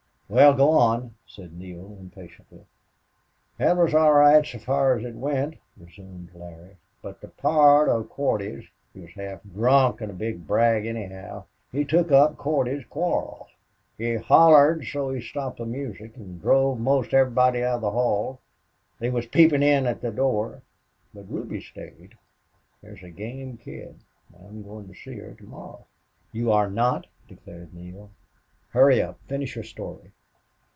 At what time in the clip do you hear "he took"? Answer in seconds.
11.73-12.13